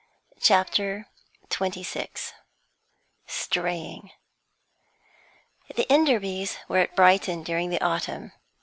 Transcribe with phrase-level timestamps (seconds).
[0.39, 1.05] CHAPTER
[1.49, 2.33] XXVI
[3.27, 4.09] STRAYING
[5.75, 8.31] The Enderbys were at Brighton during the autumn.